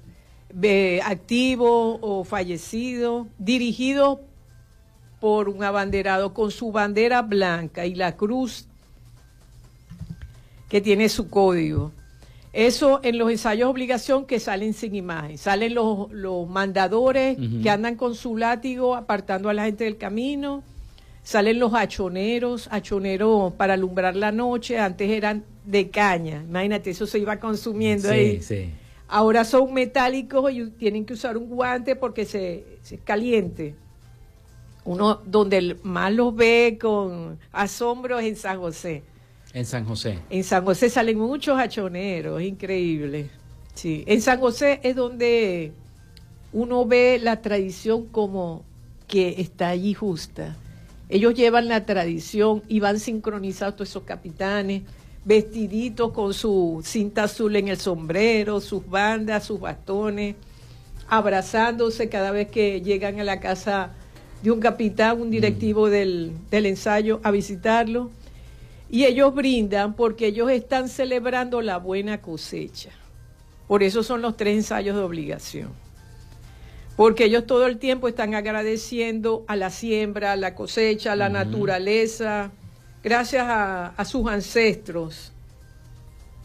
[1.03, 4.17] activos o fallecidos, dirigidos
[5.19, 8.65] por un abanderado con su bandera blanca y la cruz
[10.69, 11.91] que tiene su código.
[12.53, 15.37] Eso en los ensayos de obligación que salen sin imagen.
[15.37, 16.09] Salen los,
[16.49, 20.63] mandadores que andan con su látigo apartando a la gente del camino.
[21.23, 24.79] Salen los hachoneros, hachoneros para alumbrar la noche.
[24.79, 26.43] Antes eran de caña.
[26.47, 28.41] Imagínate, eso se iba consumiendo ahí.
[29.07, 33.75] Ahora son metálicos y tienen que usar un guante porque se, se es caliente.
[34.83, 39.03] Uno donde más los ve con asombro es en San José.
[39.53, 40.19] En San José.
[40.29, 43.29] En San José salen muchos hachoneros, increíble.
[43.73, 45.73] Sí, en San José es donde
[46.53, 48.63] uno ve la tradición como
[49.07, 50.55] que está allí justa.
[51.09, 54.83] Ellos llevan la tradición y van sincronizados todos esos capitanes,
[55.25, 60.35] vestiditos con su cinta azul en el sombrero, sus bandas, sus bastones,
[61.09, 63.91] abrazándose cada vez que llegan a la casa
[64.41, 65.89] de un capitán, un directivo mm.
[65.89, 68.11] del, del ensayo, a visitarlo
[68.91, 72.89] y ellos brindan porque ellos están celebrando la buena cosecha.
[73.67, 75.69] Por eso son los tres ensayos de obligación.
[76.97, 81.29] Porque ellos todo el tiempo están agradeciendo a la siembra, a la cosecha, a la
[81.29, 82.51] naturaleza,
[83.01, 85.31] gracias a, sus ancestros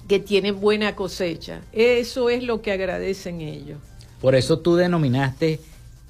[0.07, 1.63] que tienen buena cosecha.
[1.73, 3.79] Eso es lo que agradecen ellos.
[4.21, 5.59] Por eso tú denominaste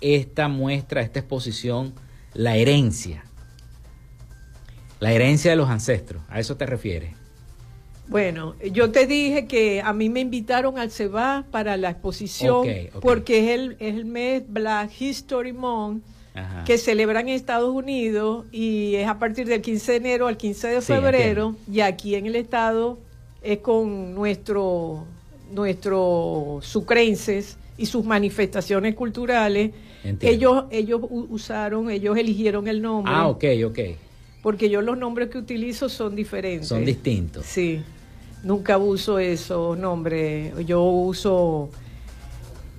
[0.03, 1.95] esta muestra, esta exposición,
[2.35, 3.26] la herencia.
[4.99, 7.13] La herencia de los ancestros, ¿a eso te refieres?
[8.09, 12.67] Bueno, yo te dije que a mí me invitaron al CEBA para la exposición
[13.01, 16.05] porque es el, el mes Black History Month
[16.67, 20.69] que celebran en Estados Unidos y es a partir del 15 de enero al 15
[20.69, 22.99] de febrero y aquí en el estado
[23.43, 25.05] es con nuestro
[25.51, 29.73] nuestros sucrenses y sus manifestaciones culturales.
[30.21, 33.13] Ellos ellos usaron, ellos eligieron el nombre.
[33.15, 33.79] Ah, ok, ok
[34.47, 36.69] porque yo los nombres que utilizo son diferentes.
[36.69, 37.45] Son distintos.
[37.47, 37.83] Sí,
[38.45, 40.55] nunca uso esos nombres.
[40.65, 41.69] Yo uso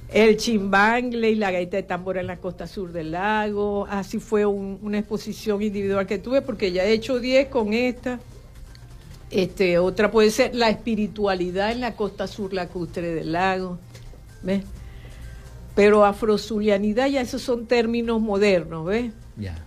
[0.08, 3.86] el chimbangle y la gaita de tambora en la costa sur del lago.
[3.90, 8.22] Así fue una exposición individual que tuve porque ya he hecho 10 con esta.
[9.30, 13.78] Este, otra puede ser la espiritualidad en la costa sur lacustre del lago.
[14.42, 14.64] ¿Ves?
[15.76, 19.12] Pero afrozulianidad ya esos son términos modernos, ¿ves?
[19.36, 19.67] Ya.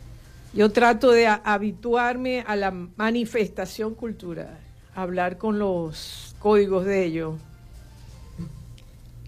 [0.53, 4.59] Yo trato de habituarme a la manifestación cultural,
[4.95, 7.35] hablar con los códigos de ellos,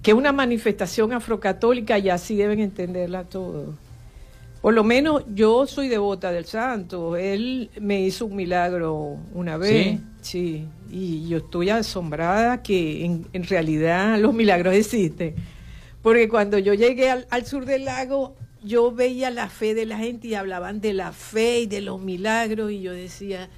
[0.03, 3.75] que una manifestación afrocatólica y así deben entenderla todo.
[4.61, 7.16] Por lo menos yo soy devota del santo.
[7.16, 10.01] Él me hizo un milagro una vez.
[10.23, 10.66] Sí.
[10.91, 15.37] Y yo estoy asombrada que en, realidad los milagros existen.
[16.01, 20.29] Porque cuando yo llegué al sur del lago, yo veía la fe de la gente
[20.29, 23.49] y hablaban de la fe y de los milagros y yo decía,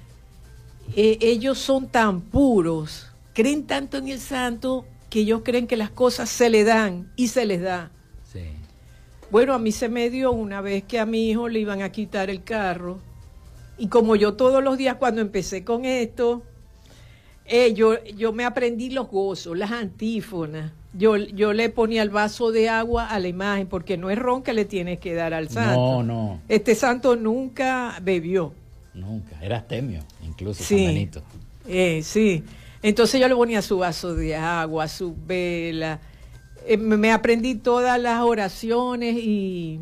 [0.95, 5.91] eh, ellos son tan puros, creen tanto en el santo que ellos creen que las
[5.91, 7.91] cosas se le dan y se les da.
[9.31, 11.91] Bueno, a mí se me dio una vez que a mi hijo le iban a
[11.91, 12.99] quitar el carro
[13.77, 16.43] y como yo todos los días cuando empecé con esto,
[17.45, 22.51] eh, yo, yo me aprendí los gozos, las antífonas yo, yo le ponía el vaso
[22.51, 25.49] de agua a la imagen, porque no es ron que le tienes que dar al
[25.49, 25.75] santo.
[25.75, 26.41] No, no.
[26.47, 28.53] Este santo nunca bebió.
[28.93, 31.09] Nunca, era astemio, incluso sí,
[31.67, 32.43] eh, sí.
[32.81, 35.99] Entonces yo le ponía su vaso de agua, su vela.
[36.65, 39.81] Eh, me aprendí todas las oraciones y...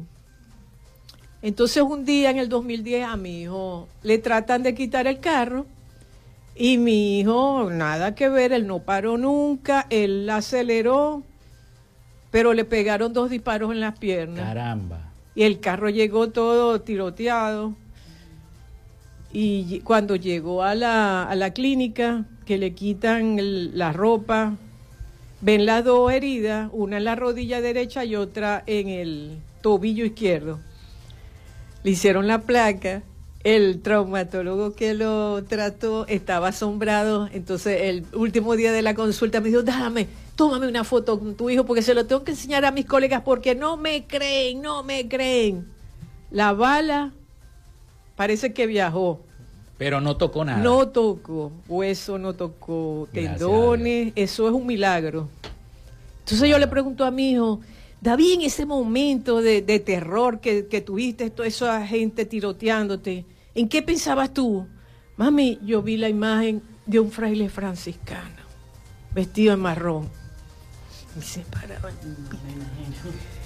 [1.42, 5.66] Entonces un día en el 2010 a mi hijo le tratan de quitar el carro
[6.56, 11.24] y mi hijo, nada que ver, él no paró nunca, él aceleró,
[12.30, 14.46] pero le pegaron dos disparos en las piernas.
[14.46, 15.12] Caramba.
[15.36, 17.74] Y el carro llegó todo tiroteado.
[19.32, 23.38] Y cuando llegó a la, a la clínica, que le quitan
[23.76, 24.54] la ropa,
[25.42, 30.60] ven las dos heridas, una en la rodilla derecha y otra en el tobillo izquierdo.
[31.84, 33.02] Le hicieron la placa
[33.44, 39.50] el traumatólogo que lo trató estaba asombrado, entonces el último día de la consulta me
[39.50, 42.72] dijo, dame, tómame una foto con tu hijo porque se lo tengo que enseñar a
[42.72, 45.68] mis colegas porque no me creen, no me creen.
[46.32, 47.12] La bala
[48.16, 49.20] parece que viajó.
[49.78, 50.64] Pero no tocó nada.
[50.64, 55.28] No tocó hueso, no tocó tendones, eso es un milagro.
[56.20, 57.60] Entonces yo le pregunto a mi hijo,
[58.00, 63.26] David, en ese momento de, terror que, que tuviste, toda esa gente tiroteándote,
[63.56, 64.68] ¿En qué pensabas tú?
[65.18, 68.44] Mami, yo vi la imagen de un fraile franciscano.
[69.14, 70.10] vestido en marrón.
[71.20, 71.92] Y se paraba.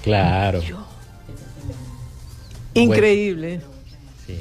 [0.01, 0.61] Claro.
[2.73, 3.59] Increíble.
[4.25, 4.39] Sí.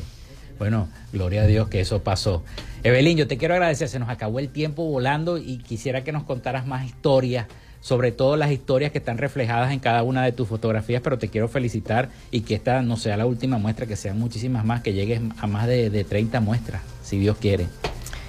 [0.58, 2.44] Bueno, gloria a Dios que eso pasó.
[2.84, 6.22] Evelyn, yo te quiero agradecer, se nos acabó el tiempo volando y quisiera que nos
[6.22, 7.48] contaras más historias,
[7.86, 11.28] sobre todo las historias que están reflejadas en cada una de tus fotografías, pero te
[11.28, 14.92] quiero felicitar y que esta no sea la última muestra, que sean muchísimas más, que
[14.92, 17.68] llegues a más de, de 30 muestras, si Dios quiere.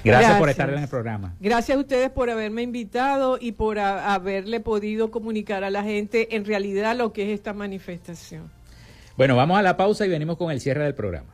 [0.03, 1.34] Gracias, por estar en el programa.
[1.39, 6.45] Gracias a ustedes por haberme invitado y por haberle podido comunicar a la gente en
[6.45, 8.51] realidad lo que es esta manifestación.
[9.18, 11.34] Bueno, vamos a la pausa y venimos con el cierre del programa.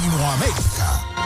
[0.00, 1.19] Latinoamérica.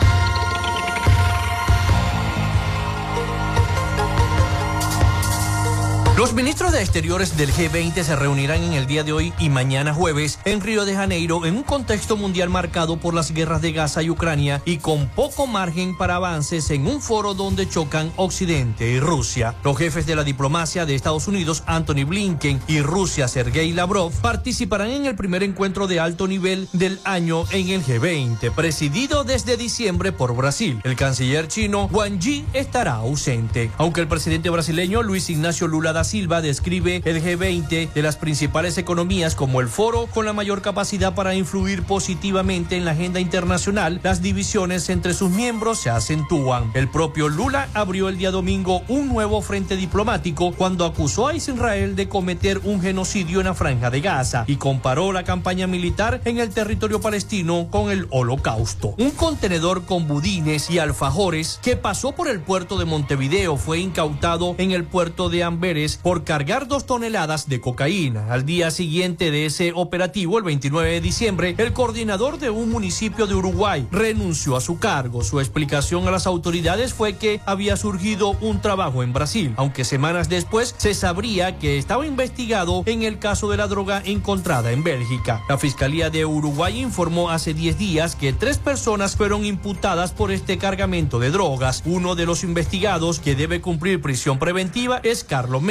[6.17, 9.93] Los ministros de Exteriores del G20 se reunirán en el día de hoy y mañana
[9.93, 14.01] jueves en Río de Janeiro en un contexto mundial marcado por las guerras de Gaza
[14.01, 19.01] y Ucrania y con poco margen para avances en un foro donde chocan Occidente y
[19.01, 19.55] Rusia.
[19.61, 24.91] Los jefes de la diplomacia de Estados Unidos, Anthony Blinken, y Rusia, Sergei Lavrov, participarán
[24.91, 30.13] en el primer encuentro de alto nivel del año en el G20, presidido desde diciembre
[30.13, 30.79] por Brasil.
[30.85, 36.04] El canciller chino Wang Yi estará ausente, aunque el presidente brasileño Luis Ignacio Lula da
[36.05, 41.13] Silva describe el G20 de las principales economías como el foro con la mayor capacidad
[41.13, 43.99] para influir positivamente en la agenda internacional.
[44.03, 46.71] Las divisiones entre sus miembros se acentúan.
[46.73, 51.95] El propio Lula abrió el día domingo un nuevo frente diplomático cuando acusó a Israel
[51.95, 56.37] de cometer un genocidio en la franja de Gaza y comparó la campaña militar en
[56.37, 58.95] el territorio palestino con el holocausto.
[58.97, 64.55] Un contenedor con budines y alfajores que pasó por el puerto de Montevideo fue incautado
[64.57, 68.31] en el puerto de Amberes por cargar dos toneladas de cocaína.
[68.31, 73.27] Al día siguiente de ese operativo, el 29 de diciembre, el coordinador de un municipio
[73.27, 75.23] de Uruguay renunció a su cargo.
[75.23, 80.29] Su explicación a las autoridades fue que había surgido un trabajo en Brasil, aunque semanas
[80.29, 85.41] después se sabría que estaba investigado en el caso de la droga encontrada en Bélgica.
[85.49, 90.57] La Fiscalía de Uruguay informó hace 10 días que tres personas fueron imputadas por este
[90.57, 91.83] cargamento de drogas.
[91.85, 95.61] Uno de los investigados que debe cumplir prisión preventiva es Carlos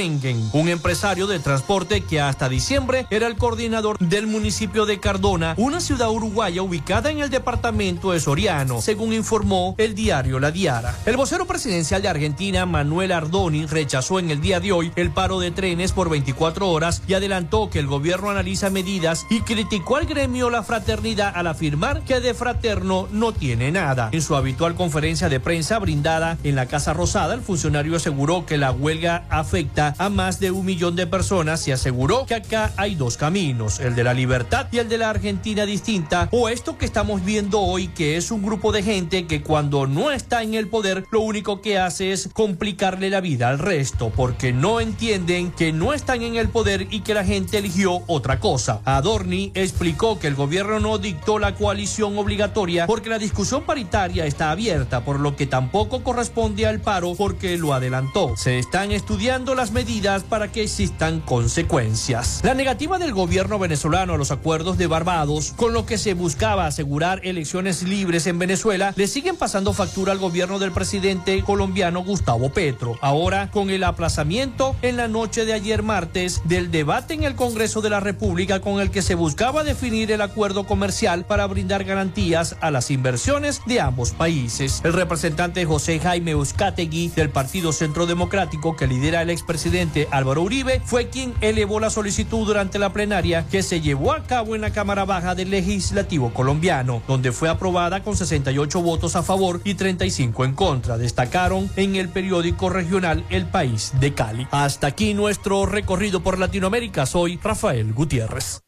[0.53, 5.81] Un empresario de transporte que hasta diciembre era el coordinador del municipio de Cardona, una
[5.81, 10.97] ciudad uruguaya ubicada en el departamento de Soriano, según informó el diario La Diara.
[11.07, 15.41] El vocero presidencial de Argentina, Manuel Ardoni, rechazó en el día de hoy el paro
[15.41, 20.07] de trenes por 24 horas y adelantó que el gobierno analiza medidas y criticó al
[20.07, 24.11] gremio La Fraternidad al afirmar que de fraterno no tiene nada.
[24.13, 28.59] En su habitual conferencia de prensa brindada en la Casa Rosada, el funcionario aseguró que
[28.59, 32.95] la huelga afecta a más de un millón de personas y aseguró que acá hay
[32.95, 36.85] dos caminos, el de la libertad y el de la Argentina distinta, o esto que
[36.85, 40.69] estamos viendo hoy, que es un grupo de gente que cuando no está en el
[40.69, 45.73] poder, lo único que hace es complicarle la vida al resto, porque no entienden que
[45.73, 48.81] no están en el poder y que la gente eligió otra cosa.
[48.85, 54.51] Adorni explicó que el gobierno no dictó la coalición obligatoria porque la discusión paritaria está
[54.51, 58.35] abierta, por lo que tampoco corresponde al paro porque lo adelantó.
[58.37, 59.94] Se están estudiando las medidas
[60.29, 62.41] para que existan consecuencias.
[62.43, 66.67] La negativa del gobierno venezolano a los acuerdos de Barbados, con lo que se buscaba
[66.67, 72.51] asegurar elecciones libres en Venezuela, le siguen pasando factura al gobierno del presidente colombiano Gustavo
[72.51, 72.99] Petro.
[73.03, 77.81] Ahora, con el aplazamiento en la noche de ayer martes del debate en el Congreso
[77.81, 82.57] de la República con el que se buscaba definir el acuerdo comercial para brindar garantías
[82.61, 84.81] a las inversiones de ambos países.
[84.83, 90.81] El representante José Jaime Uzcategui del Partido Centro Democrático que lidera el expresidente Álvaro Uribe
[90.85, 94.71] fue quien elevó la solicitud durante la plenaria que se llevó a cabo en la
[94.71, 100.45] Cámara Baja del Legislativo colombiano, donde fue aprobada con 68 votos a favor y 35
[100.45, 100.99] en contra.
[100.99, 104.47] Destacaron en el periódico regional El País de Cali.
[104.51, 107.07] Hasta aquí nuestro recorrido por Latinoamérica.
[107.07, 108.64] Soy Rafael Gutiérrez.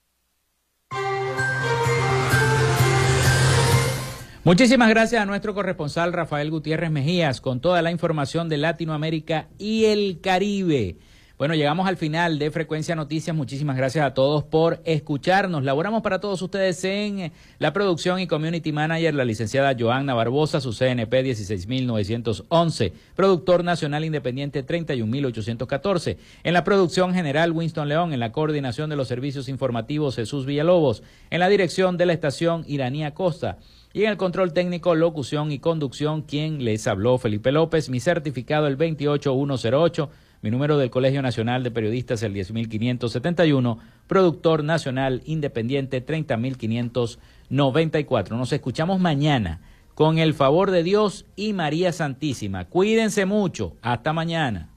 [4.47, 9.87] Muchísimas gracias a nuestro corresponsal Rafael Gutiérrez Mejías con toda la información de Latinoamérica y
[9.87, 10.99] el Caribe.
[11.37, 13.35] Bueno, llegamos al final de Frecuencia Noticias.
[13.35, 15.65] Muchísimas gracias a todos por escucharnos.
[15.65, 20.73] Laboramos para todos ustedes en la producción y community manager, la licenciada Joanna Barbosa, su
[20.73, 26.19] CNP 16911, productor nacional independiente 31814.
[26.45, 31.03] En la producción general, Winston León, en la coordinación de los servicios informativos, Jesús Villalobos,
[31.31, 33.59] en la dirección de la estación Iranía Costa.
[33.97, 38.67] Y en el control técnico, locución y conducción, quien les habló, Felipe López, mi certificado
[38.67, 40.11] el 28108
[40.43, 48.37] mi número del Colegio Nacional de Periodistas el 10571, productor nacional independiente 30594.
[48.37, 49.63] Nos escuchamos mañana
[49.95, 52.67] con el favor de Dios y María Santísima.
[52.67, 53.77] Cuídense mucho.
[53.81, 54.69] Hasta mañana.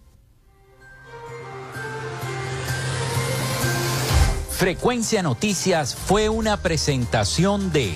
[4.49, 7.95] Frecuencia Noticias fue una presentación de